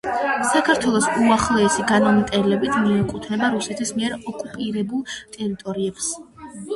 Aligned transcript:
საქართველოს 0.51 1.09
უახლესი 1.23 1.83
კანონმდებლობით 1.91 2.77
მიეკუთვნება 2.85 3.49
„რუსეთის 3.57 3.91
მიერ 3.99 4.15
ოკუპირებულ 4.31 5.05
ტერიტორიებს“. 5.37 6.09